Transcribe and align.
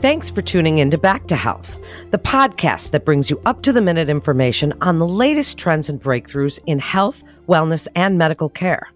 Thanks 0.00 0.30
for 0.30 0.40
tuning 0.40 0.78
in 0.78 0.90
to 0.92 0.96
Back 0.96 1.26
to 1.26 1.36
Health, 1.36 1.76
the 2.10 2.16
podcast 2.16 2.92
that 2.92 3.04
brings 3.04 3.28
you 3.28 3.38
up 3.44 3.60
to 3.60 3.70
the 3.70 3.82
minute 3.82 4.08
information 4.08 4.72
on 4.80 4.96
the 4.96 5.06
latest 5.06 5.58
trends 5.58 5.90
and 5.90 6.00
breakthroughs 6.00 6.58
in 6.64 6.78
health, 6.78 7.22
wellness, 7.46 7.86
and 7.94 8.16
medical 8.16 8.48
care. 8.48 8.88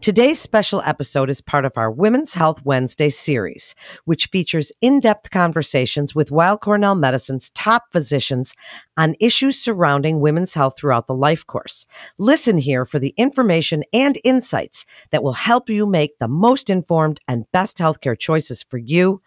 Today's 0.00 0.38
special 0.38 0.82
episode 0.82 1.30
is 1.30 1.40
part 1.40 1.64
of 1.64 1.72
our 1.74 1.90
Women's 1.90 2.34
Health 2.34 2.64
Wednesday 2.64 3.08
series, 3.08 3.74
which 4.04 4.26
features 4.26 4.70
in 4.80 5.00
depth 5.00 5.32
conversations 5.32 6.14
with 6.14 6.30
Weill 6.30 6.58
Cornell 6.58 6.94
Medicine's 6.94 7.50
top 7.50 7.90
physicians 7.90 8.54
on 8.96 9.14
issues 9.20 9.58
surrounding 9.58 10.20
women's 10.20 10.54
health 10.54 10.76
throughout 10.78 11.06
the 11.06 11.14
life 11.14 11.46
course. 11.46 11.86
Listen 12.18 12.58
here 12.58 12.84
for 12.84 12.98
the 12.98 13.14
information 13.16 13.84
and 13.92 14.18
insights 14.24 14.84
that 15.10 15.22
will 15.22 15.32
help 15.32 15.68
you 15.68 15.86
make 15.86 16.18
the 16.18 16.28
most 16.28 16.70
informed 16.70 17.20
and 17.28 17.50
best 17.52 17.78
healthcare 17.78 18.18
choices 18.18 18.62
for 18.62 18.78
you. 18.78 19.20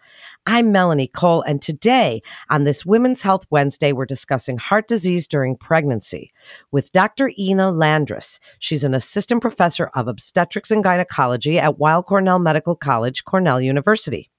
I'm 0.46 0.72
Melanie 0.72 1.06
Cole, 1.06 1.42
and 1.42 1.60
today 1.62 2.22
on 2.48 2.64
this 2.64 2.84
Women's 2.84 3.22
Health 3.22 3.46
Wednesday, 3.50 3.92
we're 3.92 4.06
discussing 4.06 4.58
heart 4.58 4.88
disease 4.88 5.28
during 5.28 5.56
pregnancy 5.56 6.32
with 6.72 6.92
Dr. 6.92 7.30
Inna 7.38 7.70
Landres. 7.70 8.40
She's 8.58 8.84
an 8.84 8.94
assistant 8.94 9.40
professor 9.40 9.90
of 9.94 10.08
obstetrics 10.08 10.70
and 10.70 10.82
gynecology 10.82 11.58
at 11.58 11.78
Weill 11.78 12.02
Cornell 12.02 12.38
Medical 12.38 12.74
College, 12.74 13.24
Cornell 13.24 13.60
University. 13.60 14.30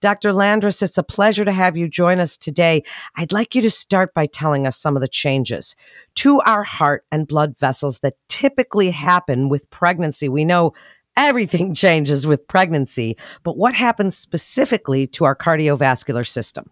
Dr. 0.00 0.32
Landres, 0.32 0.82
it's 0.82 0.98
a 0.98 1.02
pleasure 1.02 1.44
to 1.44 1.52
have 1.52 1.76
you 1.76 1.88
join 1.88 2.20
us 2.20 2.36
today. 2.36 2.82
I'd 3.16 3.32
like 3.32 3.54
you 3.54 3.62
to 3.62 3.70
start 3.70 4.14
by 4.14 4.26
telling 4.26 4.66
us 4.66 4.76
some 4.76 4.96
of 4.96 5.00
the 5.00 5.08
changes 5.08 5.76
to 6.16 6.40
our 6.40 6.62
heart 6.62 7.04
and 7.10 7.26
blood 7.26 7.58
vessels 7.58 8.00
that 8.00 8.14
typically 8.28 8.90
happen 8.90 9.48
with 9.48 9.68
pregnancy. 9.70 10.28
We 10.28 10.44
know 10.44 10.72
everything 11.16 11.74
changes 11.84 12.26
with 12.26 12.46
pregnancy, 12.48 13.16
but 13.42 13.56
what 13.56 13.74
happens 13.74 14.16
specifically 14.16 15.06
to 15.08 15.24
our 15.24 15.36
cardiovascular 15.36 16.26
system? 16.26 16.70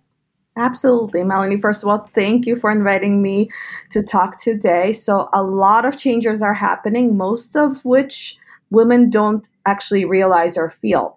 Absolutely, 0.56 1.24
Melanie. 1.24 1.58
First 1.58 1.82
of 1.82 1.88
all, 1.88 1.98
thank 1.98 2.46
you 2.46 2.56
for 2.56 2.70
inviting 2.70 3.22
me 3.22 3.48
to 3.90 4.02
talk 4.02 4.38
today. 4.38 4.92
So, 4.92 5.30
a 5.32 5.42
lot 5.42 5.86
of 5.86 5.96
changes 5.96 6.42
are 6.42 6.52
happening, 6.52 7.16
most 7.16 7.56
of 7.56 7.82
which 7.86 8.36
women 8.70 9.08
don't 9.08 9.48
actually 9.64 10.04
realize 10.04 10.58
or 10.58 10.68
feel. 10.68 11.16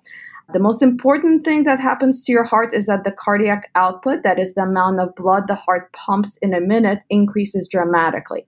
The 0.54 0.60
most 0.60 0.82
important 0.82 1.44
thing 1.44 1.64
that 1.64 1.80
happens 1.80 2.24
to 2.26 2.32
your 2.32 2.44
heart 2.44 2.74
is 2.74 2.86
that 2.86 3.04
the 3.04 3.12
cardiac 3.12 3.72
output, 3.76 4.24
that 4.24 4.40
is 4.40 4.54
the 4.54 4.62
amount 4.62 5.00
of 5.00 5.16
blood 5.16 5.48
the 5.48 5.56
heart 5.56 5.92
pumps 5.94 6.38
in 6.42 6.54
a 6.54 6.62
minute, 6.62 7.04
increases 7.10 7.68
dramatically 7.68 8.46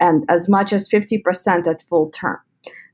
and 0.00 0.24
as 0.28 0.48
much 0.48 0.72
as 0.72 0.88
50% 0.88 1.66
at 1.66 1.82
full 1.82 2.10
term. 2.10 2.38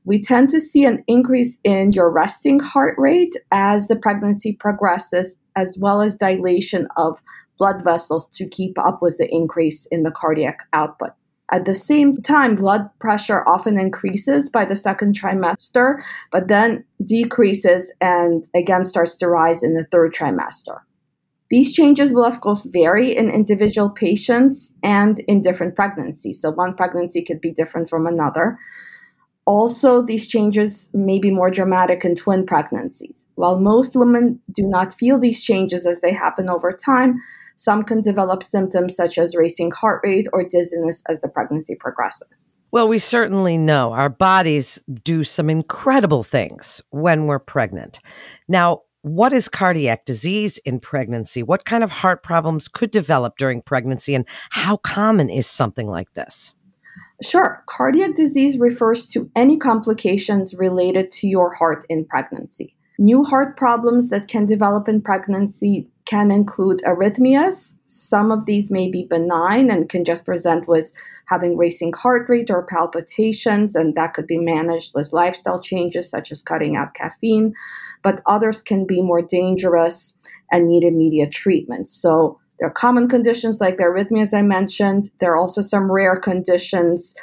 We 0.05 0.21
tend 0.21 0.49
to 0.49 0.59
see 0.59 0.85
an 0.85 1.03
increase 1.07 1.59
in 1.63 1.91
your 1.91 2.09
resting 2.09 2.59
heart 2.59 2.95
rate 2.97 3.35
as 3.51 3.87
the 3.87 3.95
pregnancy 3.95 4.53
progresses, 4.53 5.37
as 5.55 5.77
well 5.79 6.01
as 6.01 6.15
dilation 6.15 6.87
of 6.95 7.21
blood 7.57 7.83
vessels 7.83 8.27
to 8.33 8.47
keep 8.47 8.77
up 8.77 9.01
with 9.01 9.17
the 9.17 9.27
increase 9.33 9.85
in 9.91 10.03
the 10.03 10.11
cardiac 10.11 10.59
output. 10.71 11.11
At 11.49 11.65
the 11.65 11.73
same 11.73 12.17
time, 12.17 12.55
blood 12.55 12.89
pressure 12.99 13.47
often 13.47 13.79
increases 13.79 14.49
by 14.49 14.65
the 14.65 14.75
second 14.75 15.17
trimester, 15.17 16.01
but 16.31 16.49
then 16.49 16.83
decreases 17.03 17.91
and 18.01 18.49
again 18.53 18.83
starts 18.83 19.17
to 19.19 19.29
rise 19.29 19.63
in 19.63 19.73
the 19.73 19.85
third 19.85 20.13
trimester. 20.13 20.79
These 21.49 21.73
changes 21.73 22.13
will, 22.13 22.25
of 22.25 22.41
course, 22.41 22.65
vary 22.65 23.15
in 23.15 23.29
individual 23.29 23.89
patients 23.89 24.73
and 24.83 25.21
in 25.21 25.41
different 25.41 25.75
pregnancies. 25.75 26.41
So, 26.41 26.51
one 26.51 26.75
pregnancy 26.75 27.23
could 27.23 27.39
be 27.39 27.51
different 27.51 27.89
from 27.89 28.05
another. 28.05 28.59
Also, 29.45 30.01
these 30.01 30.27
changes 30.27 30.89
may 30.93 31.19
be 31.19 31.31
more 31.31 31.49
dramatic 31.49 32.03
in 32.03 32.15
twin 32.15 32.45
pregnancies. 32.45 33.27
While 33.35 33.61
most 33.61 33.95
women 33.95 34.41
do 34.51 34.63
not 34.63 34.93
feel 34.93 35.17
these 35.17 35.41
changes 35.41 35.87
as 35.87 36.01
they 36.01 36.11
happen 36.11 36.49
over 36.49 36.73
time, 36.73 37.21
some 37.57 37.83
can 37.83 38.01
develop 38.01 38.43
symptoms 38.43 38.95
such 38.95 39.17
as 39.17 39.35
racing 39.35 39.71
heart 39.71 40.01
rate 40.03 40.27
or 40.31 40.43
dizziness 40.43 41.03
as 41.09 41.19
the 41.21 41.27
pregnancy 41.27 41.75
progresses. 41.75 42.59
Well, 42.71 42.87
we 42.87 42.99
certainly 42.99 43.57
know 43.57 43.93
our 43.93 44.09
bodies 44.09 44.81
do 45.03 45.23
some 45.23 45.49
incredible 45.49 46.23
things 46.23 46.81
when 46.91 47.25
we're 47.25 47.39
pregnant. 47.39 47.99
Now, 48.47 48.81
what 49.01 49.33
is 49.33 49.49
cardiac 49.49 50.05
disease 50.05 50.59
in 50.59 50.79
pregnancy? 50.79 51.41
What 51.41 51.65
kind 51.65 51.83
of 51.83 51.89
heart 51.89 52.23
problems 52.23 52.67
could 52.67 52.91
develop 52.91 53.37
during 53.37 53.61
pregnancy, 53.61 54.13
and 54.13 54.25
how 54.51 54.77
common 54.77 55.29
is 55.29 55.47
something 55.47 55.87
like 55.87 56.13
this? 56.13 56.53
Sure. 57.23 57.63
Cardiac 57.67 58.13
disease 58.13 58.59
refers 58.59 59.07
to 59.07 59.31
any 59.35 59.57
complications 59.57 60.53
related 60.53 61.09
to 61.11 61.27
your 61.27 61.53
heart 61.53 61.85
in 61.89 62.05
pregnancy. 62.05 62.75
New 62.99 63.23
heart 63.23 63.57
problems 63.57 64.09
that 64.09 64.27
can 64.27 64.45
develop 64.45 64.87
in 64.87 65.01
pregnancy 65.01 65.87
can 66.07 66.31
include 66.31 66.81
arrhythmias. 66.83 67.75
Some 67.85 68.31
of 68.31 68.45
these 68.45 68.71
may 68.71 68.89
be 68.89 69.05
benign 69.09 69.69
and 69.69 69.89
can 69.89 70.05
just 70.05 70.25
present 70.25 70.67
with 70.67 70.93
having 71.25 71.57
racing 71.57 71.91
heart 71.93 72.29
rate 72.29 72.49
or 72.49 72.65
palpitations, 72.65 73.75
and 73.75 73.93
that 73.95 74.13
could 74.13 74.25
be 74.25 74.37
managed 74.37 74.93
with 74.95 75.11
lifestyle 75.11 75.59
changes 75.59 76.09
such 76.09 76.31
as 76.31 76.41
cutting 76.41 76.77
out 76.77 76.93
caffeine. 76.93 77.53
But 78.03 78.21
others 78.25 78.61
can 78.61 78.87
be 78.87 79.01
more 79.01 79.21
dangerous 79.21 80.17
and 80.51 80.65
need 80.65 80.83
immediate 80.83 81.31
treatment. 81.31 81.89
So 81.89 82.39
there 82.59 82.69
are 82.69 82.73
common 82.73 83.09
conditions 83.09 83.59
like 83.59 83.77
the 83.77 83.83
arrhythmias 83.83 84.33
I 84.33 84.41
mentioned. 84.41 85.09
There 85.19 85.33
are 85.33 85.37
also 85.37 85.61
some 85.61 85.91
rare 85.91 86.15
conditions 86.17 87.13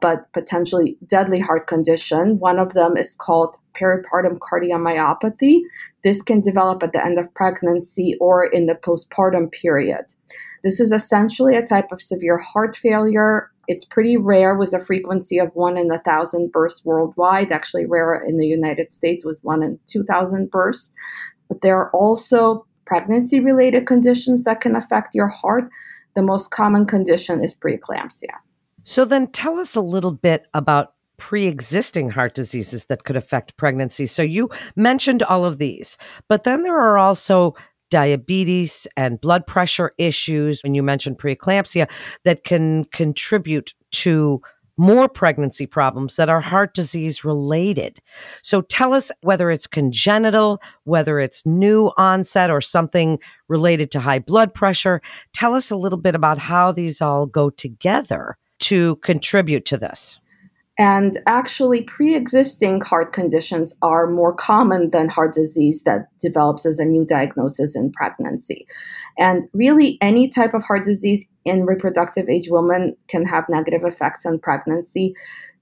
but 0.00 0.32
potentially 0.32 0.96
deadly 1.06 1.40
heart 1.40 1.66
condition. 1.66 2.38
One 2.38 2.58
of 2.58 2.74
them 2.74 2.96
is 2.96 3.14
called 3.14 3.56
peripartum 3.74 4.38
cardiomyopathy. 4.38 5.60
This 6.02 6.22
can 6.22 6.40
develop 6.40 6.82
at 6.82 6.92
the 6.92 7.04
end 7.04 7.18
of 7.18 7.32
pregnancy 7.34 8.16
or 8.20 8.44
in 8.44 8.66
the 8.66 8.74
postpartum 8.74 9.52
period. 9.52 10.14
This 10.62 10.80
is 10.80 10.92
essentially 10.92 11.56
a 11.56 11.66
type 11.66 11.90
of 11.92 12.02
severe 12.02 12.38
heart 12.38 12.76
failure. 12.76 13.50
It's 13.66 13.84
pretty 13.84 14.16
rare 14.16 14.56
with 14.56 14.74
a 14.74 14.80
frequency 14.80 15.38
of 15.38 15.50
one 15.54 15.76
in 15.76 15.90
a 15.90 16.00
thousand 16.00 16.52
births 16.52 16.84
worldwide, 16.84 17.52
actually 17.52 17.86
rarer 17.86 18.22
in 18.26 18.36
the 18.36 18.46
United 18.46 18.92
States 18.92 19.24
with 19.24 19.38
one 19.42 19.62
in 19.62 19.78
2,000 19.86 20.50
births. 20.50 20.92
But 21.48 21.62
there 21.62 21.76
are 21.76 21.90
also 21.92 22.66
pregnancy 22.84 23.40
related 23.40 23.86
conditions 23.86 24.42
that 24.44 24.60
can 24.60 24.74
affect 24.74 25.14
your 25.14 25.28
heart. 25.28 25.70
The 26.16 26.22
most 26.22 26.50
common 26.50 26.86
condition 26.86 27.42
is 27.42 27.54
preeclampsia. 27.54 28.34
So 28.90 29.04
then 29.04 29.28
tell 29.28 29.60
us 29.60 29.76
a 29.76 29.80
little 29.80 30.10
bit 30.10 30.46
about 30.52 30.94
pre-existing 31.16 32.10
heart 32.10 32.34
diseases 32.34 32.86
that 32.86 33.04
could 33.04 33.14
affect 33.14 33.56
pregnancy. 33.56 34.04
So 34.06 34.20
you 34.20 34.50
mentioned 34.74 35.22
all 35.22 35.44
of 35.44 35.58
these, 35.58 35.96
but 36.26 36.42
then 36.42 36.64
there 36.64 36.76
are 36.76 36.98
also 36.98 37.54
diabetes 37.92 38.88
and 38.96 39.20
blood 39.20 39.46
pressure 39.46 39.92
issues 39.96 40.60
and 40.64 40.74
you 40.74 40.82
mentioned 40.82 41.18
preeclampsia 41.18 41.88
that 42.24 42.42
can 42.42 42.84
contribute 42.86 43.74
to 43.92 44.42
more 44.76 45.08
pregnancy 45.08 45.66
problems 45.66 46.16
that 46.16 46.28
are 46.28 46.40
heart 46.40 46.74
disease 46.74 47.24
related. 47.24 48.00
So 48.42 48.62
tell 48.62 48.92
us 48.92 49.12
whether 49.20 49.52
it's 49.52 49.68
congenital, 49.68 50.60
whether 50.82 51.20
it's 51.20 51.46
new 51.46 51.92
onset 51.96 52.50
or 52.50 52.60
something 52.60 53.20
related 53.46 53.92
to 53.92 54.00
high 54.00 54.18
blood 54.18 54.52
pressure. 54.52 55.00
Tell 55.32 55.54
us 55.54 55.70
a 55.70 55.76
little 55.76 55.96
bit 55.96 56.16
about 56.16 56.38
how 56.38 56.72
these 56.72 57.00
all 57.00 57.26
go 57.26 57.50
together 57.50 58.36
to 58.60 58.96
contribute 58.96 59.64
to 59.66 59.76
this? 59.76 60.18
And 60.80 61.18
actually, 61.26 61.82
pre 61.82 62.14
existing 62.14 62.80
heart 62.80 63.12
conditions 63.12 63.74
are 63.82 64.06
more 64.06 64.32
common 64.32 64.88
than 64.90 65.10
heart 65.10 65.34
disease 65.34 65.82
that 65.82 66.06
develops 66.18 66.64
as 66.64 66.78
a 66.78 66.86
new 66.86 67.04
diagnosis 67.04 67.76
in 67.76 67.92
pregnancy. 67.92 68.66
And 69.18 69.42
really, 69.52 69.98
any 70.00 70.28
type 70.28 70.54
of 70.54 70.62
heart 70.62 70.84
disease 70.84 71.26
in 71.44 71.66
reproductive 71.66 72.30
age 72.30 72.46
women 72.48 72.96
can 73.08 73.26
have 73.26 73.44
negative 73.50 73.82
effects 73.84 74.24
on 74.24 74.38
pregnancy. 74.38 75.12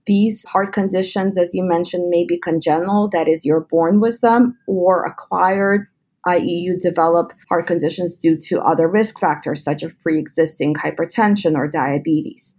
These 0.06 0.44
heart 0.44 0.72
conditions, 0.72 1.36
as 1.36 1.52
you 1.52 1.64
mentioned, 1.64 2.10
may 2.10 2.24
be 2.24 2.38
congenital, 2.38 3.08
that 3.08 3.26
is, 3.26 3.44
you're 3.44 3.66
born 3.68 4.00
with 4.00 4.20
them, 4.20 4.56
or 4.68 5.04
acquired, 5.04 5.88
i.e., 6.26 6.44
you 6.48 6.78
develop 6.78 7.32
heart 7.48 7.66
conditions 7.66 8.16
due 8.16 8.36
to 8.42 8.60
other 8.60 8.86
risk 8.86 9.18
factors 9.18 9.64
such 9.64 9.82
as 9.82 9.92
pre 9.94 10.16
existing 10.16 10.74
hypertension 10.74 11.56
or 11.56 11.66
diabetes. 11.66 12.54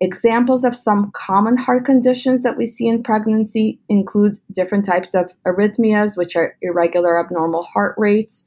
Examples 0.00 0.62
of 0.62 0.76
some 0.76 1.10
common 1.12 1.56
heart 1.56 1.84
conditions 1.84 2.42
that 2.42 2.56
we 2.56 2.66
see 2.66 2.86
in 2.86 3.02
pregnancy 3.02 3.80
include 3.88 4.38
different 4.52 4.84
types 4.84 5.12
of 5.12 5.34
arrhythmias, 5.44 6.16
which 6.16 6.36
are 6.36 6.56
irregular 6.62 7.18
abnormal 7.18 7.62
heart 7.62 7.96
rates, 7.98 8.46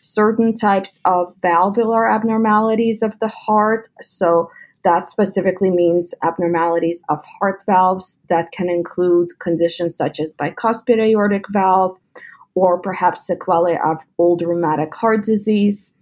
certain 0.00 0.54
types 0.54 1.00
of 1.04 1.34
valvular 1.42 2.08
abnormalities 2.08 3.02
of 3.02 3.18
the 3.18 3.28
heart. 3.28 3.88
So, 4.00 4.48
that 4.84 5.08
specifically 5.08 5.70
means 5.70 6.12
abnormalities 6.22 7.02
of 7.08 7.24
heart 7.38 7.62
valves 7.66 8.20
that 8.28 8.50
can 8.50 8.68
include 8.68 9.28
conditions 9.38 9.96
such 9.96 10.18
as 10.18 10.32
bicuspid 10.32 11.00
aortic 11.00 11.44
valve 11.50 11.98
or 12.54 12.80
perhaps 12.80 13.26
sequelae 13.26 13.78
of 13.84 14.02
old 14.18 14.42
rheumatic 14.42 14.94
heart 14.94 15.22
disease, 15.22 15.92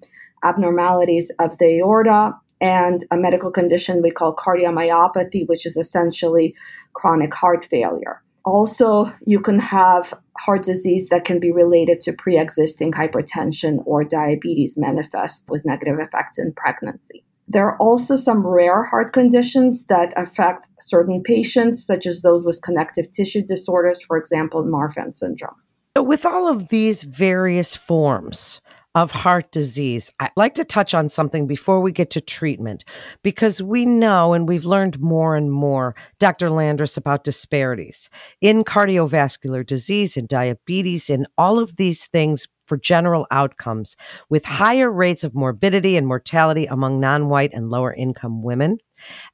abnormalities 0.45 1.31
of 1.39 1.59
the 1.59 1.81
aorta, 1.81 2.33
and 2.61 3.05
a 3.11 3.17
medical 3.17 3.51
condition 3.51 4.03
we 4.03 4.11
call 4.11 4.35
cardiomyopathy, 4.35 5.47
which 5.49 5.67
is 5.67 5.77
essentially 5.77 6.55
chronic 6.93 7.35
heart 7.35 7.65
failure. 7.65 8.23
Also, 8.45 9.13
you 9.27 9.39
can 9.39 9.59
have 9.59 10.15
heart 10.39 10.63
disease 10.63 11.09
that 11.09 11.25
can 11.25 11.39
be 11.39 11.53
related 11.53 12.01
to 12.01 12.13
pre 12.13 12.39
existing 12.39 12.93
hypertension 12.93 13.83
or 13.85 14.03
diabetes 14.03 14.79
manifest 14.79 15.45
with 15.51 15.67
negative 15.67 15.99
effects 15.99 16.39
in 16.39 16.53
pregnancy. 16.55 17.23
There 17.49 17.67
are 17.67 17.77
also 17.79 18.15
some 18.15 18.47
rare 18.47 18.85
heart 18.85 19.13
conditions 19.13 19.85
that 19.87 20.15
affect 20.17 20.69
certain 20.79 21.21
patients, 21.23 21.85
such 21.85 22.07
as 22.07 22.23
those 22.23 22.47
with 22.47 22.63
connective 22.63 23.11
tissue 23.11 23.43
disorders, 23.43 24.01
for 24.01 24.17
example, 24.17 24.65
Marfan 24.65 25.15
syndrome. 25.15 25.57
So 25.97 26.05
with 26.05 26.25
all 26.25 26.49
of 26.49 26.69
these 26.69 27.03
various 27.03 27.75
forms, 27.75 28.61
of 28.95 29.13
heart 29.13 29.53
disease, 29.53 30.11
I'd 30.19 30.31
like 30.37 30.55
to 30.55 30.65
touch 30.65 30.95
on 30.95 31.09
something 31.09 31.47
before 31.47 31.81
we 31.81 31.93
get 31.93 32.11
to 32.11 32.21
treatment 32.21 32.85
because 33.23 33.63
we 33.63 33.87
know 33.87 34.33
and 34.33 34.49
we've 34.49 34.65
learned 34.65 35.01
more 35.01 35.37
and 35.37 35.53
more, 35.53 35.95
Dr. 36.19 36.49
Landres, 36.51 36.97
about 36.97 37.25
disparities 37.25 38.11
in 38.41 38.65
cardiovascular 38.65 39.65
disease, 39.65 40.17
and 40.17 40.27
diabetes, 40.27 41.09
in 41.09 41.27
all 41.39 41.59
of 41.59 41.77
these 41.77 42.07
things 42.07 42.49
for 42.71 42.77
general 42.77 43.27
outcomes 43.33 43.97
with 44.29 44.45
higher 44.45 44.93
rates 44.93 45.25
of 45.25 45.35
morbidity 45.35 45.97
and 45.97 46.07
mortality 46.07 46.67
among 46.67 47.01
non 47.01 47.29
white 47.29 47.51
and 47.53 47.69
lower 47.69 47.93
income 47.93 48.45
women. 48.45 48.79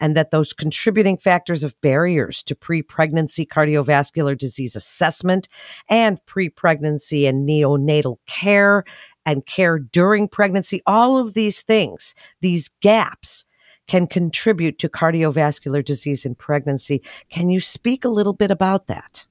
And 0.01 0.17
that 0.17 0.31
those 0.31 0.53
contributing 0.53 1.19
factors 1.19 1.63
of 1.63 1.79
barriers 1.83 2.43
to 2.45 2.55
pre 2.55 2.83
pregnancy 2.83 3.45
cardiovascular 3.45 4.39
disease 4.39 4.75
assessment 4.75 5.49
and 5.91 6.25
pre 6.25 6.49
pregnancy 6.49 7.27
and 7.27 7.47
neonatal 7.47 8.17
care 8.27 8.85
and 9.27 9.45
care 9.45 9.79
during 9.79 10.29
pregnancy, 10.29 10.81
all 10.87 11.19
of 11.19 11.35
these 11.35 11.63
things, 11.63 12.15
these 12.41 12.71
gaps 12.81 13.45
can 13.87 14.07
contribute 14.07 14.79
to 14.79 14.89
cardiovascular 14.89 15.85
disease 15.85 16.25
in 16.25 16.35
pregnancy. 16.35 17.03
Can 17.29 17.51
you 17.51 17.61
speak 17.61 18.05
a 18.05 18.09
little 18.09 18.33
bit 18.33 18.51
about 18.51 18.87
that? 18.87 19.27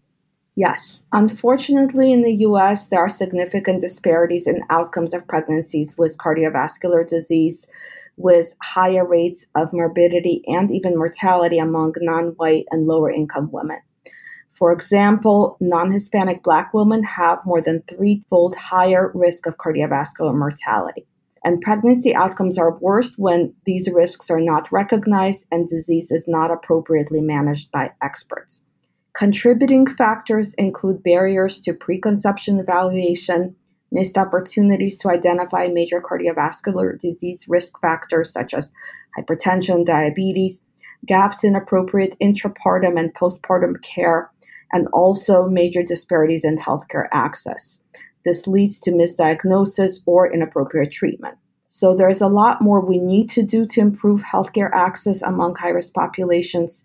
Yes. 0.56 1.04
Unfortunately, 1.12 2.14
in 2.14 2.22
the 2.22 2.36
US, 2.48 2.88
there 2.88 3.02
are 3.02 3.10
significant 3.10 3.82
disparities 3.82 4.48
in 4.48 4.64
outcomes 4.70 5.14
of 5.14 5.28
pregnancies 5.28 5.98
with 5.98 6.18
cardiovascular 6.18 7.06
disease, 7.06 7.68
with 8.16 8.56
higher 8.62 9.06
rates 9.06 9.48
of 9.56 9.74
morbidity 9.74 10.42
and 10.48 10.72
even 10.72 10.98
mortality 10.98 11.60
among 11.60 11.96
non 11.98 12.28
white 12.38 12.66
and 12.72 12.88
lower 12.88 13.12
income 13.12 13.50
women. 13.52 13.80
For 14.56 14.72
example, 14.72 15.58
non 15.60 15.92
Hispanic 15.92 16.42
Black 16.42 16.74
women 16.74 17.04
have 17.04 17.46
more 17.46 17.62
than 17.62 17.84
threefold 17.84 18.56
higher 18.56 19.12
risk 19.14 19.46
of 19.46 19.58
cardiovascular 19.58 20.34
mortality. 20.34 21.06
And 21.44 21.62
pregnancy 21.62 22.16
outcomes 22.16 22.58
are 22.58 22.80
worse 22.80 23.16
when 23.18 23.54
these 23.66 23.90
risks 23.92 24.32
are 24.32 24.40
not 24.40 24.72
recognized 24.72 25.46
and 25.52 25.68
disease 25.68 26.10
is 26.10 26.26
not 26.28 26.52
appropriately 26.52 27.22
managed 27.22 27.72
by 27.72 27.92
experts. 28.02 28.62
Contributing 29.14 29.88
factors 29.88 30.54
include 30.58 31.04
barriers 31.04 31.60
to 31.62 31.74
preconception 31.74 32.58
evaluation, 32.58 33.56
missed 33.92 34.18
opportunities 34.18 34.98
to 34.98 35.10
identify 35.10 35.68
major 35.68 36.02
cardiovascular 36.02 36.98
disease 36.98 37.46
risk 37.48 37.80
factors 37.80 38.32
such 38.32 38.54
as 38.54 38.72
hypertension, 39.18 39.86
diabetes, 39.86 40.62
gaps 41.06 41.44
in 41.44 41.56
appropriate 41.56 42.16
intrapartum 42.22 43.00
and 43.00 43.14
postpartum 43.14 43.82
care, 43.84 44.32
and 44.76 44.90
also 44.92 45.48
major 45.48 45.82
disparities 45.82 46.44
in 46.44 46.58
healthcare 46.58 47.08
access. 47.14 47.80
This 48.26 48.46
leads 48.46 48.78
to 48.82 48.92
misdiagnosis 48.92 50.02
or 50.06 50.30
inappropriate 50.30 50.92
treatment. 50.92 51.38
So 51.66 51.96
there's 51.96 52.20
a 52.20 52.28
lot 52.28 52.62
more 52.62 52.86
we 52.86 53.00
need 53.00 53.30
to 53.30 53.44
do 53.44 53.64
to 53.68 53.80
improve 53.80 54.22
healthcare 54.22 54.70
access 54.74 55.22
among 55.22 55.56
high 55.56 55.70
risk 55.70 55.94
populations, 55.94 56.84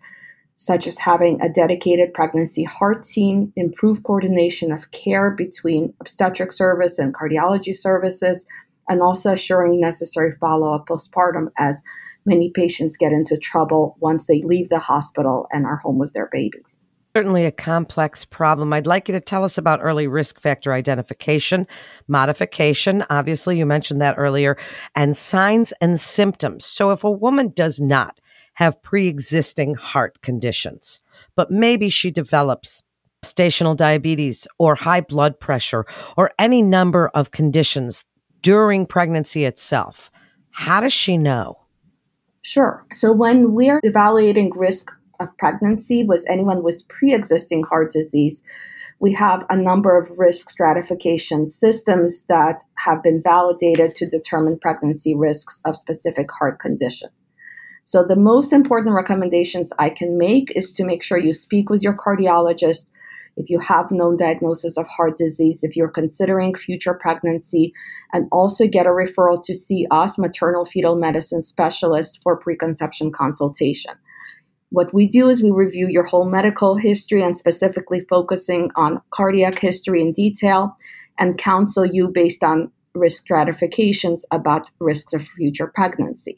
such 0.55 0.87
as 0.87 0.99
having 0.99 1.41
a 1.41 1.49
dedicated 1.49 2.13
pregnancy 2.13 2.63
heart 2.63 3.03
team, 3.03 3.51
improve 3.57 4.03
coordination 4.03 4.71
of 4.71 4.91
care 4.91 5.29
between 5.29 5.93
obstetric 5.99 6.53
service 6.53 6.97
and 6.97 7.13
cardiology 7.13 7.75
services, 7.75 8.45
and 8.87 9.01
also 9.01 9.33
assuring 9.33 9.81
necessary 9.81 10.31
follow 10.39 10.73
up 10.73 10.87
postpartum 10.87 11.47
as 11.57 11.83
many 12.25 12.51
patients 12.51 12.95
get 12.95 13.11
into 13.11 13.35
trouble 13.35 13.97
once 13.99 14.27
they 14.27 14.41
leave 14.43 14.69
the 14.69 14.79
hospital 14.79 15.47
and 15.51 15.65
are 15.65 15.77
home 15.83 15.97
with 15.97 16.13
their 16.13 16.29
babies. 16.31 16.80
Certainly 17.15 17.45
a 17.45 17.51
complex 17.51 18.23
problem. 18.23 18.71
I'd 18.71 18.87
like 18.87 19.09
you 19.09 19.13
to 19.13 19.19
tell 19.19 19.43
us 19.43 19.57
about 19.57 19.81
early 19.81 20.07
risk 20.07 20.39
factor 20.39 20.71
identification, 20.71 21.67
modification. 22.07 23.03
Obviously, 23.09 23.57
you 23.57 23.65
mentioned 23.65 23.99
that 23.99 24.15
earlier, 24.17 24.57
and 24.95 25.17
signs 25.17 25.73
and 25.81 25.99
symptoms. 25.99 26.65
So, 26.65 26.91
if 26.91 27.03
a 27.03 27.11
woman 27.11 27.49
does 27.49 27.81
not 27.81 28.21
have 28.53 28.81
pre 28.81 29.07
existing 29.07 29.75
heart 29.75 30.21
conditions, 30.21 31.01
but 31.35 31.51
maybe 31.51 31.89
she 31.89 32.11
develops 32.11 32.81
gestational 33.25 33.75
diabetes 33.75 34.47
or 34.57 34.75
high 34.75 35.01
blood 35.01 35.37
pressure 35.37 35.85
or 36.15 36.31
any 36.39 36.61
number 36.61 37.09
of 37.13 37.31
conditions 37.31 38.05
during 38.41 38.85
pregnancy 38.85 39.43
itself, 39.43 40.09
how 40.51 40.79
does 40.79 40.93
she 40.93 41.17
know? 41.17 41.57
Sure. 42.41 42.85
So, 42.89 43.11
when 43.11 43.53
we're 43.53 43.81
evaluating 43.83 44.51
risk 44.55 44.93
of 45.21 45.37
pregnancy 45.37 46.03
was 46.03 46.25
anyone 46.27 46.63
with 46.63 46.87
pre 46.87 47.13
existing 47.13 47.63
heart 47.63 47.91
disease. 47.91 48.43
We 48.99 49.13
have 49.13 49.45
a 49.49 49.57
number 49.57 49.97
of 49.97 50.19
risk 50.19 50.49
stratification 50.49 51.47
systems 51.47 52.23
that 52.23 52.63
have 52.77 53.01
been 53.01 53.21
validated 53.21 53.95
to 53.95 54.05
determine 54.05 54.59
pregnancy 54.59 55.15
risks 55.15 55.61
of 55.65 55.75
specific 55.75 56.29
heart 56.31 56.59
conditions. 56.59 57.13
So, 57.83 58.03
the 58.03 58.15
most 58.15 58.53
important 58.53 58.95
recommendations 58.95 59.73
I 59.79 59.89
can 59.89 60.17
make 60.17 60.51
is 60.55 60.75
to 60.75 60.85
make 60.85 61.01
sure 61.03 61.17
you 61.17 61.33
speak 61.33 61.69
with 61.69 61.81
your 61.81 61.95
cardiologist 61.95 62.87
if 63.37 63.49
you 63.49 63.59
have 63.59 63.91
known 63.91 64.17
diagnosis 64.17 64.77
of 64.77 64.87
heart 64.87 65.15
disease, 65.15 65.63
if 65.63 65.75
you're 65.75 65.87
considering 65.87 66.53
future 66.53 66.93
pregnancy, 66.93 67.73
and 68.13 68.27
also 68.31 68.67
get 68.67 68.85
a 68.85 68.89
referral 68.89 69.41
to 69.43 69.53
see 69.53 69.87
us, 69.89 70.17
maternal 70.17 70.65
fetal 70.65 70.95
medicine 70.95 71.41
specialists, 71.41 72.19
for 72.21 72.37
preconception 72.37 73.11
consultation. 73.11 73.93
What 74.71 74.93
we 74.93 75.05
do 75.05 75.27
is 75.27 75.43
we 75.43 75.51
review 75.51 75.87
your 75.89 76.05
whole 76.05 76.29
medical 76.29 76.77
history 76.77 77.21
and 77.21 77.35
specifically 77.35 77.99
focusing 78.09 78.71
on 78.77 79.01
cardiac 79.11 79.59
history 79.59 80.01
in 80.01 80.13
detail 80.13 80.77
and 81.19 81.37
counsel 81.37 81.85
you 81.85 82.07
based 82.07 82.41
on 82.41 82.71
risk 82.95 83.21
stratifications 83.21 84.25
about 84.31 84.71
risks 84.79 85.11
of 85.11 85.27
future 85.27 85.67
pregnancy. 85.67 86.37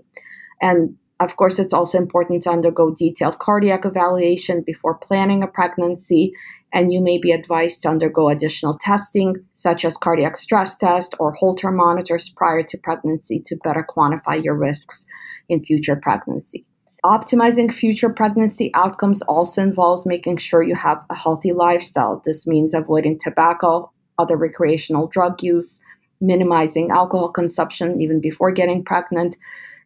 And 0.64 0.96
of 1.20 1.38
course, 1.38 1.60
it's 1.60 1.74
also 1.74 2.00
important 2.00 2.42
to 2.44 2.50
undergo 2.50 2.96
detailed 2.98 3.38
cardiac 3.38 3.86
evaluation 3.86 4.64
before 4.64 4.96
planning 4.96 5.44
a 5.44 5.48
pregnancy, 5.48 6.34
and 6.74 6.92
you 6.92 7.02
may 7.02 7.20
be 7.20 7.32
advised 7.32 7.84
to 7.84 7.90
undergo 7.90 8.30
additional 8.30 8.76
testing, 8.80 9.46
such 9.54 9.86
as 9.86 9.96
cardiac 9.96 10.38
stress 10.38 10.76
test 10.76 11.14
or 11.20 11.34
Holter 11.34 11.72
monitors 11.72 12.30
prior 12.30 12.64
to 12.64 12.80
pregnancy 12.80 13.44
to 13.46 13.58
better 13.64 13.86
quantify 13.88 14.44
your 14.44 14.56
risks 14.56 15.06
in 15.48 15.64
future 15.64 15.96
pregnancy. 15.96 16.66
Optimizing 17.06 17.74
future 17.74 18.10
pregnancy 18.10 18.72
outcomes 18.74 19.22
also 19.24 19.62
involves 19.62 20.06
making 20.06 20.38
sure 20.38 20.64
you 20.64 20.76
have 20.76 21.04
a 21.10 21.16
healthy 21.16 21.52
lifestyle. 21.52 22.22
This 22.24 22.48
means 22.48 22.74
avoiding 22.74 23.20
tobacco, 23.20 23.92
other 24.18 24.38
recreational 24.38 25.08
drug 25.08 25.44
use, 25.44 25.82
minimizing 26.22 26.92
alcohol 26.92 27.30
consumption 27.30 28.00
even 28.00 28.22
before 28.22 28.52
getting 28.52 28.86
pregnant, 28.86 29.36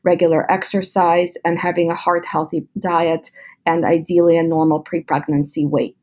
regular 0.04 0.50
exercise, 0.52 1.36
and 1.44 1.58
having 1.58 1.90
a 1.90 1.96
heart 1.96 2.24
healthy 2.24 2.68
diet, 2.78 3.32
and 3.66 3.84
ideally 3.84 4.38
a 4.38 4.44
normal 4.44 4.82
pre 4.82 5.02
pregnancy 5.02 5.66
weight. 5.66 5.98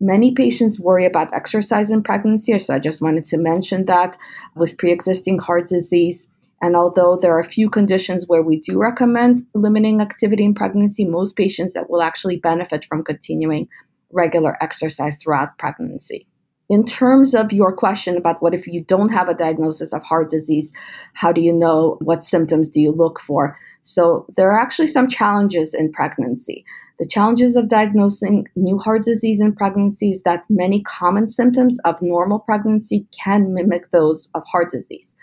Many 0.00 0.32
patients 0.32 0.80
worry 0.80 1.04
about 1.04 1.34
exercise 1.34 1.90
in 1.90 2.02
pregnancy, 2.02 2.58
so 2.58 2.74
I 2.74 2.78
just 2.78 3.02
wanted 3.02 3.26
to 3.26 3.36
mention 3.36 3.84
that 3.86 4.16
with 4.54 4.78
pre 4.78 4.90
existing 4.90 5.38
heart 5.38 5.66
disease. 5.66 6.30
And 6.62 6.74
although 6.74 7.16
there 7.16 7.34
are 7.34 7.40
a 7.40 7.44
few 7.44 7.68
conditions 7.68 8.24
where 8.26 8.42
we 8.42 8.60
do 8.60 8.78
recommend 8.78 9.42
limiting 9.54 10.00
activity 10.00 10.44
in 10.44 10.54
pregnancy, 10.54 11.04
most 11.04 11.36
patients 11.36 11.74
that 11.74 11.90
will 11.90 12.02
actually 12.02 12.36
benefit 12.36 12.84
from 12.86 13.04
continuing 13.04 13.68
regular 14.10 14.56
exercise 14.62 15.16
throughout 15.16 15.58
pregnancy. 15.58 16.26
In 16.68 16.84
terms 16.84 17.34
of 17.34 17.52
your 17.52 17.74
question 17.74 18.16
about 18.16 18.42
what 18.42 18.54
if 18.54 18.66
you 18.66 18.82
don't 18.82 19.10
have 19.10 19.28
a 19.28 19.34
diagnosis 19.34 19.92
of 19.92 20.02
heart 20.02 20.30
disease, 20.30 20.72
how 21.14 21.30
do 21.30 21.40
you 21.40 21.52
know 21.52 21.96
what 22.02 22.24
symptoms 22.24 22.68
do 22.68 22.80
you 22.80 22.90
look 22.90 23.20
for? 23.20 23.56
So 23.82 24.26
there 24.36 24.50
are 24.50 24.60
actually 24.60 24.88
some 24.88 25.06
challenges 25.06 25.74
in 25.74 25.92
pregnancy. 25.92 26.64
The 26.98 27.06
challenges 27.06 27.54
of 27.54 27.68
diagnosing 27.68 28.48
new 28.56 28.78
heart 28.78 29.04
disease 29.04 29.40
in 29.40 29.54
pregnancy 29.54 30.10
is 30.10 30.22
that 30.22 30.44
many 30.48 30.82
common 30.82 31.28
symptoms 31.28 31.78
of 31.84 32.02
normal 32.02 32.40
pregnancy 32.40 33.06
can 33.16 33.54
mimic 33.54 33.90
those 33.90 34.28
of 34.34 34.42
heart 34.46 34.70
disease. 34.70 35.14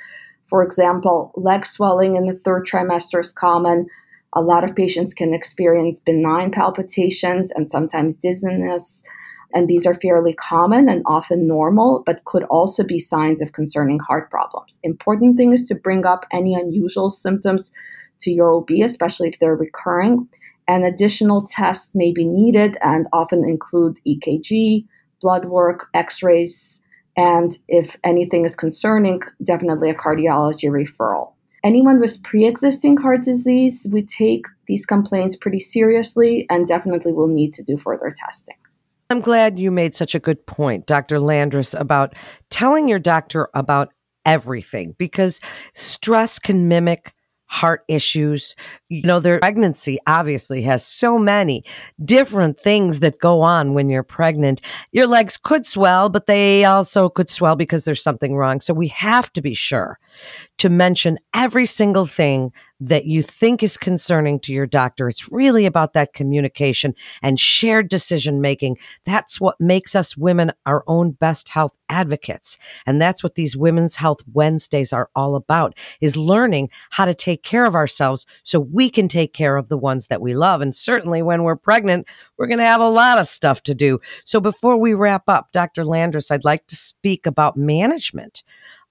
For 0.48 0.64
example, 0.64 1.32
leg 1.36 1.66
swelling 1.66 2.16
in 2.16 2.26
the 2.26 2.34
third 2.34 2.66
trimester 2.66 3.20
is 3.20 3.34
common. 3.34 3.88
A 4.34 4.42
lot 4.42 4.64
of 4.64 4.76
patients 4.76 5.14
can 5.14 5.34
experience 5.34 6.00
benign 6.00 6.52
palpitations 6.52 7.52
and 7.52 7.70
sometimes 7.70 8.18
dizziness. 8.18 9.04
And 9.54 9.68
these 9.68 9.86
are 9.86 9.94
fairly 9.94 10.34
common 10.34 10.90
and 10.90 11.04
often 11.06 11.48
normal, 11.48 12.02
but 12.06 12.26
could 12.26 12.44
also 12.46 12.84
be 12.84 12.98
signs 12.98 13.42
of 13.42 13.52
concerning 13.54 14.00
heart 14.00 14.32
problems. 14.32 14.80
Important 14.84 15.38
thing 15.38 15.54
is 15.54 15.68
to 15.68 15.76
bring 15.76 16.06
up 16.06 16.26
any 16.32 16.56
unusual 16.56 17.12
symptoms 17.12 17.72
to 18.20 18.32
your 18.32 18.54
OB, 18.54 18.72
especially 18.84 19.30
if 19.30 19.40
they're 19.40 19.56
recurring, 19.56 20.28
and 20.68 20.86
additional 20.86 21.42
tests 21.42 21.94
may 21.94 22.12
be 22.12 22.26
needed 22.26 22.78
and 22.82 23.08
often 23.14 23.48
include 23.48 23.98
EKG, 24.08 24.86
blood 25.22 25.46
work, 25.46 25.88
x 25.94 26.24
rays, 26.24 26.82
and 27.15 27.58
if 27.67 27.98
anything 28.03 28.46
is 28.46 28.55
concerning, 28.55 29.22
definitely 29.43 29.89
a 29.89 29.96
cardiology 29.96 30.70
referral. 30.70 31.34
Anyone 31.63 32.00
with 32.00 32.22
pre 32.24 32.46
existing 32.46 32.98
heart 32.98 33.22
disease, 33.22 33.88
we 33.89 34.01
take 34.01 34.46
these 34.67 34.86
complaints 34.86 35.36
pretty 35.36 35.60
seriously 35.60 36.46
and 36.50 36.67
definitely 36.67 37.13
will 37.13 37.27
need 37.27 37.53
to 37.53 37.63
do 37.63 37.77
further 37.77 38.13
testing. 38.15 38.55
I'm 39.10 39.22
glad 39.22 39.60
you 39.60 39.72
made 39.72 39.93
such 39.93 40.15
a 40.15 40.20
good 40.20 40.46
point, 40.46 40.88
Dr. 40.88 41.20
Landres, 41.20 41.79
about 41.79 42.15
telling 42.50 42.88
your 42.88 43.00
doctor 43.00 43.48
about 43.53 43.93
everything 44.25 44.96
because 44.98 45.39
stress 45.74 46.39
can 46.39 46.67
mimic 46.67 47.13
heart 47.46 47.84
issues. 47.88 48.55
You 48.94 49.08
know, 49.08 49.20
their 49.20 49.40
pregnancy 49.40 49.98
obviously 50.06 50.62
has 50.64 50.86
so 50.86 51.18
many 51.18 51.64
different 52.04 52.60
things 52.60 53.00
that 53.00 53.20
go 53.20 53.42
on 53.42 53.74
when 53.74 53.90
you're 53.90 54.04
pregnant. 54.04 54.62
Your 54.92 55.08
legs 55.08 55.36
could 55.36 55.66
swell, 55.66 56.10
but 56.10 56.28
they 56.28 56.64
also 56.64 57.10
could 57.10 57.28
swell 57.28 57.56
because 57.56 57.86
there's 57.86 58.04
something 58.04 58.36
wrong. 58.36 58.60
So 58.60 58.72
we 58.72 58.90
have 58.90 59.34
to 59.34 59.42
be 59.42 59.56
sure 59.56 59.98
to 60.60 60.70
mention 60.70 61.18
every 61.34 61.66
single 61.66 62.06
thing 62.06 62.54
that 62.80 63.06
you 63.06 63.24
think 63.24 63.64
is 63.64 63.78
concerning 63.78 64.40
to 64.42 64.52
your 64.52 64.68
doctor. 64.68 65.08
It's 65.08 65.32
really 65.32 65.66
about 65.66 65.94
that 65.94 66.14
communication 66.14 66.94
and 67.22 67.40
shared 67.40 67.88
decision 67.88 68.42
making. 68.42 68.78
That's 69.06 69.40
what 69.40 69.60
makes 69.60 69.96
us 69.96 70.18
women 70.18 70.52
our 70.66 70.84
own 70.86 71.12
best 71.12 71.50
health 71.50 71.74
advocates. 71.88 72.58
And 72.86 73.02
that's 73.02 73.24
what 73.24 73.36
these 73.36 73.56
Women's 73.56 73.96
Health 73.96 74.22
Wednesdays 74.34 74.92
are 74.92 75.10
all 75.16 75.36
about 75.36 75.78
is 76.02 76.18
learning 76.18 76.70
how 76.90 77.06
to 77.06 77.14
take 77.14 77.42
care 77.44 77.66
of 77.66 77.76
ourselves 77.76 78.26
so 78.44 78.60
we 78.60 78.83
can 78.90 79.08
take 79.08 79.34
care 79.34 79.58
of 79.58 79.70
the 79.70 79.78
ones 79.78 80.08
that 80.08 80.22
we 80.22 80.34
love. 80.34 80.62
And 80.62 80.74
certainly 80.74 81.22
when 81.22 81.44
we're 81.44 81.56
pregnant, 81.56 82.08
we're 82.38 82.48
going 82.48 82.60
to 82.60 82.66
have 82.66 82.82
a 82.82 82.90
lot 82.90 83.20
of 83.20 83.28
stuff 83.28 83.63
to 83.63 83.75
do. 83.75 84.00
So 84.25 84.40
before 84.40 84.78
we 84.78 84.94
wrap 84.94 85.24
up, 85.28 85.52
Dr. 85.52 85.84
Landres, 85.84 86.32
I'd 86.32 86.46
like 86.46 86.68
to 86.68 86.75
speak 86.75 87.25
about 87.25 87.58
management 87.58 88.44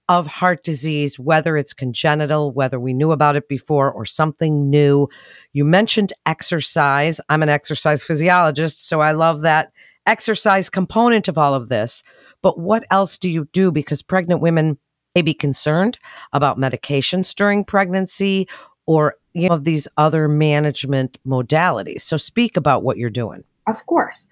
of 0.09 0.27
heart 0.27 0.63
disease, 0.63 1.17
whether 1.17 1.55
it's 1.55 1.73
congenital, 1.73 2.51
whether 2.51 2.79
we 2.79 2.93
knew 2.93 3.11
about 3.11 3.35
it 3.35 3.47
before 3.47 3.91
or 3.91 4.05
something 4.05 4.69
new. 4.69 5.07
You 5.53 5.63
mentioned 5.63 6.11
exercise. 6.25 7.21
I'm 7.29 7.41
an 7.41 7.49
exercise 7.49 8.03
physiologist, 8.03 8.87
so 8.87 8.99
I 8.99 9.13
love 9.13 9.41
that 9.41 9.71
exercise 10.05 10.69
component 10.69 11.27
of 11.27 11.37
all 11.37 11.53
of 11.53 11.69
this. 11.69 12.03
But 12.41 12.59
what 12.59 12.83
else 12.91 13.17
do 13.17 13.29
you 13.29 13.47
do? 13.53 13.71
Because 13.71 14.01
pregnant 14.01 14.41
women 14.41 14.77
may 15.15 15.21
be 15.21 15.33
concerned 15.33 15.97
about 16.33 16.57
medications 16.57 17.33
during 17.33 17.63
pregnancy 17.63 18.47
or 18.85 19.15
you 19.33 19.49
know, 19.49 19.55
of 19.55 19.63
these 19.63 19.87
other 19.97 20.27
management 20.27 21.17
modalities. 21.25 22.01
So 22.01 22.17
speak 22.17 22.57
about 22.57 22.83
what 22.83 22.97
you're 22.97 23.09
doing. 23.09 23.43
Of 23.67 23.85
course. 23.85 24.27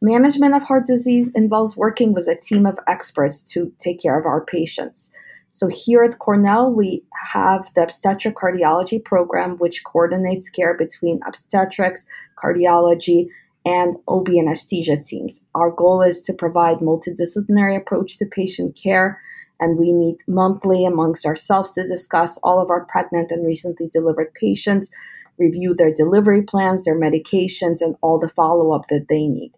Management 0.00 0.54
of 0.54 0.62
heart 0.62 0.84
disease 0.84 1.30
involves 1.34 1.76
working 1.76 2.12
with 2.12 2.28
a 2.28 2.36
team 2.36 2.66
of 2.66 2.78
experts 2.86 3.40
to 3.52 3.72
take 3.78 4.02
care 4.02 4.18
of 4.18 4.26
our 4.26 4.44
patients. 4.44 5.10
So, 5.48 5.68
here 5.68 6.02
at 6.02 6.18
Cornell, 6.18 6.72
we 6.72 7.04
have 7.32 7.72
the 7.74 7.84
obstetric 7.84 8.34
cardiology 8.34 9.02
program, 9.02 9.56
which 9.58 9.84
coordinates 9.84 10.48
care 10.48 10.76
between 10.76 11.20
obstetrics, 11.26 12.06
cardiology, 12.36 13.28
and 13.64 13.96
OB 14.08 14.30
anesthesia 14.30 14.96
teams. 14.96 15.40
Our 15.54 15.70
goal 15.70 16.02
is 16.02 16.22
to 16.22 16.32
provide 16.32 16.78
multidisciplinary 16.78 17.76
approach 17.76 18.18
to 18.18 18.26
patient 18.26 18.78
care, 18.82 19.20
and 19.60 19.78
we 19.78 19.92
meet 19.92 20.22
monthly 20.26 20.84
amongst 20.84 21.26
ourselves 21.26 21.72
to 21.72 21.86
discuss 21.86 22.38
all 22.42 22.60
of 22.60 22.70
our 22.70 22.84
pregnant 22.84 23.30
and 23.30 23.46
recently 23.46 23.88
delivered 23.88 24.34
patients, 24.34 24.90
review 25.38 25.74
their 25.74 25.92
delivery 25.92 26.42
plans, 26.42 26.84
their 26.84 26.98
medications, 26.98 27.80
and 27.80 27.96
all 28.00 28.18
the 28.18 28.28
follow 28.28 28.72
up 28.72 28.88
that 28.88 29.08
they 29.08 29.26
need. 29.26 29.52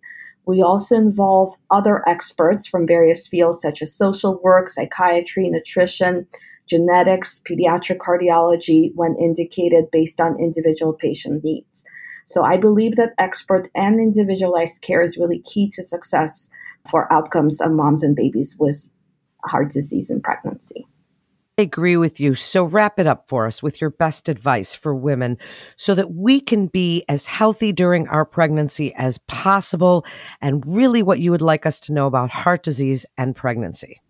We 0.47 0.63
also 0.63 0.95
involve 0.95 1.57
other 1.71 2.09
experts 2.09 2.67
from 2.67 2.87
various 2.87 3.27
fields 3.27 3.61
such 3.61 3.83
as 3.83 3.93
social 3.93 4.41
work, 4.43 4.69
psychiatry, 4.69 5.49
nutrition, 5.51 6.27
genetics, 6.67 7.43
pediatric 7.49 7.99
cardiology 7.99 8.93
when 8.95 9.17
indicated 9.17 9.91
based 9.91 10.21
on 10.21 10.41
individual 10.41 10.93
patient 10.93 11.45
needs. 11.45 11.85
So 12.27 12.45
I 12.45 12.57
believe 12.57 12.97
that 12.97 13.15
expert 13.19 13.69
and 13.75 14.01
individualized 14.01 14.83
care 14.83 15.03
is 15.03 15.17
really 15.17 15.41
key 15.41 15.69
to 15.75 15.85
success 15.85 16.51
for 16.89 17.13
outcomes 17.13 17.61
of 17.61 17.73
moms 17.73 18.03
and 18.03 18.17
babies 18.17 18.57
with 18.59 18.91
heart 19.47 19.71
disease 19.71 20.11
in 20.11 20.21
pregnancy. 20.21 20.87
I 21.59 21.63
agree 21.63 21.97
with 21.97 22.21
you. 22.21 22.35
So 22.35 22.65
wrap 22.65 22.99
it 22.99 23.07
up 23.07 23.29
for 23.29 23.47
us 23.47 23.63
with 23.63 23.81
your 23.81 23.89
best 23.89 24.29
advice 24.29 24.75
for 24.75 24.95
women 24.95 25.39
so 25.77 25.95
that 25.95 26.13
we 26.13 26.39
can 26.39 26.67
be 26.67 27.03
as 27.09 27.25
healthy 27.25 27.73
during 27.73 28.07
our 28.09 28.27
pregnancy 28.27 28.95
as 28.95 29.17
possible 29.27 30.05
and 30.43 30.63
really 30.67 31.03
what 31.03 31.19
you 31.19 31.31
would 31.31 31.41
like 31.41 31.65
us 31.65 31.81
to 31.81 31.95
know 31.95 32.07
about 32.07 32.29
heart 32.29 32.63
disease 32.63 33.07
and 33.17 33.35
pregnancy. 33.35 34.03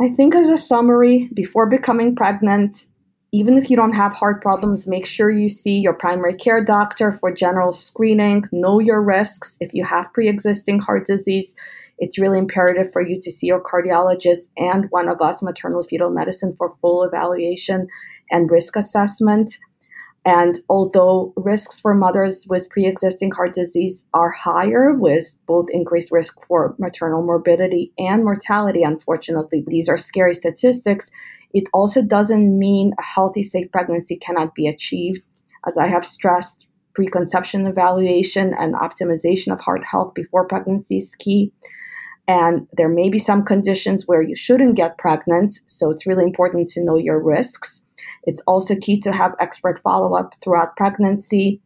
I 0.00 0.08
think 0.08 0.34
as 0.34 0.48
a 0.48 0.56
summary, 0.56 1.28
before 1.34 1.68
becoming 1.68 2.16
pregnant, 2.16 2.86
even 3.32 3.58
if 3.58 3.68
you 3.68 3.76
don't 3.76 3.92
have 3.92 4.14
heart 4.14 4.40
problems, 4.40 4.86
make 4.86 5.04
sure 5.04 5.30
you 5.30 5.50
see 5.50 5.78
your 5.78 5.92
primary 5.92 6.34
care 6.34 6.64
doctor 6.64 7.12
for 7.12 7.30
general 7.30 7.72
screening. 7.72 8.44
Know 8.52 8.78
your 8.80 9.02
risks. 9.02 9.58
If 9.60 9.74
you 9.74 9.84
have 9.84 10.10
pre 10.14 10.30
existing 10.30 10.78
heart 10.78 11.04
disease, 11.04 11.54
it's 11.98 12.18
really 12.18 12.38
imperative 12.38 12.92
for 12.92 13.02
you 13.02 13.18
to 13.20 13.32
see 13.32 13.46
your 13.46 13.62
cardiologist 13.62 14.50
and 14.56 14.86
one 14.90 15.08
of 15.08 15.20
us, 15.20 15.42
maternal 15.42 15.82
fetal 15.82 16.10
medicine, 16.10 16.54
for 16.56 16.68
full 16.68 17.02
evaluation 17.02 17.88
and 18.30 18.50
risk 18.50 18.76
assessment. 18.76 19.58
And 20.24 20.58
although 20.68 21.32
risks 21.36 21.78
for 21.78 21.94
mothers 21.94 22.46
with 22.50 22.68
pre 22.68 22.86
existing 22.86 23.30
heart 23.30 23.54
disease 23.54 24.06
are 24.12 24.32
higher, 24.32 24.92
with 24.92 25.38
both 25.46 25.66
increased 25.70 26.10
risk 26.10 26.44
for 26.46 26.74
maternal 26.78 27.22
morbidity 27.22 27.92
and 27.96 28.24
mortality, 28.24 28.82
unfortunately, 28.82 29.64
these 29.68 29.88
are 29.88 29.96
scary 29.96 30.34
statistics. 30.34 31.10
It 31.54 31.68
also 31.72 32.02
doesn't 32.02 32.58
mean 32.58 32.92
a 32.98 33.02
healthy, 33.02 33.42
safe 33.42 33.70
pregnancy 33.70 34.16
cannot 34.16 34.54
be 34.54 34.66
achieved. 34.66 35.22
As 35.66 35.78
I 35.78 35.86
have 35.86 36.04
stressed, 36.04 36.66
preconception 36.94 37.66
evaluation 37.66 38.52
and 38.58 38.74
optimization 38.74 39.52
of 39.52 39.60
heart 39.60 39.84
health 39.84 40.12
before 40.14 40.48
pregnancy 40.48 40.96
is 40.98 41.14
key. 41.14 41.52
And 42.28 42.66
there 42.72 42.88
may 42.88 43.08
be 43.08 43.18
some 43.18 43.44
conditions 43.44 44.06
where 44.06 44.22
you 44.22 44.34
shouldn't 44.34 44.76
get 44.76 44.98
pregnant. 44.98 45.60
So 45.66 45.90
it's 45.90 46.06
really 46.06 46.24
important 46.24 46.68
to 46.68 46.84
know 46.84 46.96
your 46.96 47.22
risks. 47.22 47.84
It's 48.24 48.42
also 48.46 48.74
key 48.76 48.98
to 49.00 49.12
have 49.12 49.34
expert 49.38 49.80
follow 49.82 50.16
up 50.16 50.34
throughout 50.42 50.76
pregnancy 50.76 51.60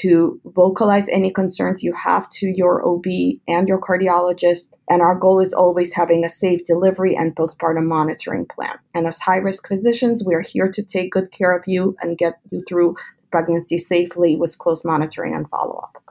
to 0.00 0.40
vocalize 0.46 1.08
any 1.10 1.30
concerns 1.30 1.82
you 1.82 1.92
have 1.92 2.28
to 2.30 2.46
your 2.54 2.86
OB 2.86 3.04
and 3.46 3.68
your 3.68 3.80
cardiologist. 3.80 4.72
And 4.88 5.02
our 5.02 5.14
goal 5.14 5.40
is 5.40 5.52
always 5.52 5.92
having 5.92 6.24
a 6.24 6.30
safe 6.30 6.64
delivery 6.64 7.14
and 7.14 7.36
postpartum 7.36 7.86
monitoring 7.86 8.46
plan. 8.46 8.76
And 8.94 9.06
as 9.06 9.20
high 9.20 9.36
risk 9.36 9.68
physicians, 9.68 10.24
we 10.24 10.34
are 10.34 10.42
here 10.42 10.68
to 10.68 10.82
take 10.82 11.12
good 11.12 11.30
care 11.30 11.56
of 11.56 11.64
you 11.66 11.96
and 12.00 12.16
get 12.16 12.38
you 12.50 12.62
through 12.66 12.96
pregnancy 13.30 13.78
safely 13.78 14.36
with 14.36 14.58
close 14.58 14.84
monitoring 14.84 15.34
and 15.34 15.48
follow 15.48 15.76
up. 15.76 16.01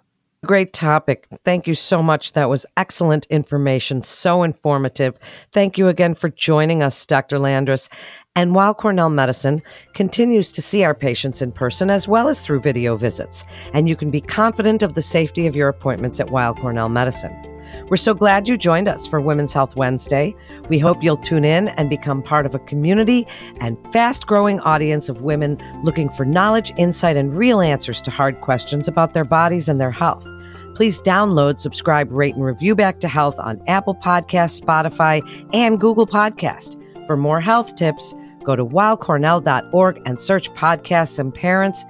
Great 0.44 0.74
topic. 0.74 1.28
Thank 1.46 1.68
you 1.68 1.76
so 1.76 2.02
much. 2.02 2.34
That 2.34 2.50
was 2.50 2.66
excellent 2.76 3.28
information, 3.28 4.02
so 4.02 4.42
informative. 4.42 5.20
Thank 5.52 5.78
you 5.78 5.88
again 5.88 6.16
for 6.16 6.30
joining 6.30 6.82
us, 6.82 7.06
Dr. 7.06 7.38
Landres. 7.38 7.90
And 8.36 8.56
Weill 8.56 8.74
Cornell 8.74 9.12
Medicine 9.12 9.62
continues 9.94 10.52
to 10.54 10.62
see 10.64 10.84
our 10.84 10.96
patients 10.96 11.44
in 11.44 11.52
person 11.52 11.92
as 11.92 12.08
well 12.08 12.28
as 12.28 12.42
through 12.42 12.62
video 12.62 12.96
visits, 12.96 13.46
and 13.74 13.88
you 13.88 13.96
can 13.96 14.10
be 14.10 14.22
confident 14.22 14.82
of 14.82 14.96
the 14.96 15.02
safety 15.04 15.46
of 15.46 15.56
your 15.56 15.70
appointments 15.70 16.20
at 16.20 16.32
Weill 16.32 16.56
Cornell 16.56 16.90
Medicine. 16.90 17.51
We're 17.88 17.98
so 17.98 18.14
glad 18.14 18.48
you 18.48 18.58
joined 18.58 18.88
us 18.88 19.08
for 19.08 19.20
Women's 19.20 19.54
Health 19.54 19.76
Wednesday. 19.76 20.36
We 20.70 20.80
hope 20.80 21.04
you'll 21.04 21.18
tune 21.18 21.46
in 21.46 21.70
and 21.70 21.90
become 21.90 22.24
part 22.24 22.46
of 22.46 22.56
a 22.56 22.60
community 22.60 23.28
and 23.60 23.78
fast 23.92 24.28
growing 24.28 24.60
audience 24.62 25.10
of 25.10 25.22
women 25.22 25.62
looking 25.84 26.10
for 26.10 26.26
knowledge, 26.26 26.74
insight, 26.78 27.18
and 27.18 27.34
real 27.34 27.62
answers 27.62 28.02
to 28.04 28.12
hard 28.12 28.42
questions 28.42 28.88
about 28.88 29.14
their 29.14 29.26
bodies 29.26 29.68
and 29.70 29.80
their 29.80 29.92
health. 29.92 30.28
Please 30.76 31.00
download, 31.02 31.60
subscribe, 31.60 32.12
rate, 32.12 32.36
and 32.36 32.44
review 32.44 32.76
Back 32.76 33.00
to 33.02 33.08
Health 33.08 33.38
on 33.40 33.62
Apple 33.68 33.96
Podcasts, 33.96 34.60
Spotify, 34.62 35.22
and 35.54 35.80
Google 35.80 36.08
Podcast. 36.08 36.78
For 37.08 37.18
more 37.18 37.42
health 37.42 37.76
tips, 37.76 38.16
go 38.44 38.56
to 38.56 38.66
weillcornell.org 38.66 40.02
and 40.06 40.20
search 40.20 40.52
podcasts 40.54 41.20
and 41.20 41.34
parents. 41.34 41.84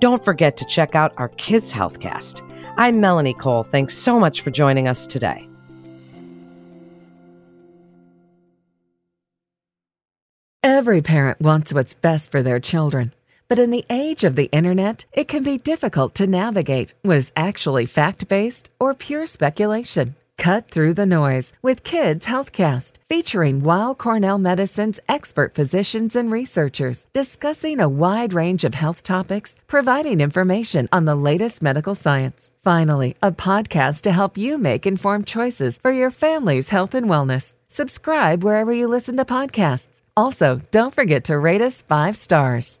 Don't 0.00 0.24
forget 0.24 0.56
to 0.56 0.64
check 0.64 0.94
out 0.94 1.12
our 1.16 1.28
Kids 1.28 1.72
Healthcast. 1.72 2.42
I'm 2.76 3.00
Melanie 3.00 3.34
Cole. 3.34 3.62
Thanks 3.62 3.96
so 3.96 4.18
much 4.18 4.40
for 4.40 4.50
joining 4.50 4.88
us 4.88 5.06
today. 5.06 5.48
Every 10.62 11.02
parent 11.02 11.40
wants 11.40 11.72
what's 11.72 11.94
best 11.94 12.32
for 12.32 12.42
their 12.42 12.58
children. 12.58 13.12
But 13.48 13.58
in 13.58 13.70
the 13.70 13.84
age 13.90 14.24
of 14.24 14.34
the 14.34 14.46
internet, 14.46 15.04
it 15.12 15.28
can 15.28 15.42
be 15.44 15.58
difficult 15.58 16.14
to 16.16 16.26
navigate 16.26 16.94
what 17.02 17.18
is 17.18 17.32
actually 17.36 17.86
fact 17.86 18.26
based 18.28 18.70
or 18.80 18.94
pure 18.94 19.26
speculation. 19.26 20.16
Cut 20.36 20.70
through 20.70 20.94
the 20.94 21.06
noise 21.06 21.52
with 21.62 21.84
Kids 21.84 22.26
Healthcast, 22.26 22.92
featuring 23.08 23.60
Weill 23.60 23.94
Cornell 23.94 24.38
Medicine's 24.38 25.00
expert 25.08 25.54
physicians 25.54 26.16
and 26.16 26.30
researchers 26.30 27.06
discussing 27.12 27.80
a 27.80 27.88
wide 27.88 28.32
range 28.32 28.64
of 28.64 28.74
health 28.74 29.02
topics, 29.02 29.56
providing 29.66 30.20
information 30.20 30.88
on 30.92 31.04
the 31.04 31.14
latest 31.14 31.62
medical 31.62 31.94
science. 31.94 32.52
Finally, 32.62 33.16
a 33.22 33.32
podcast 33.32 34.02
to 34.02 34.12
help 34.12 34.36
you 34.36 34.58
make 34.58 34.86
informed 34.86 35.26
choices 35.26 35.78
for 35.78 35.92
your 35.92 36.10
family's 36.10 36.68
health 36.68 36.94
and 36.94 37.06
wellness. 37.06 37.56
Subscribe 37.68 38.44
wherever 38.44 38.72
you 38.72 38.86
listen 38.86 39.16
to 39.16 39.24
podcasts. 39.24 40.02
Also, 40.16 40.60
don't 40.70 40.94
forget 40.94 41.24
to 41.24 41.38
rate 41.38 41.60
us 41.60 41.80
five 41.80 42.16
stars. 42.16 42.80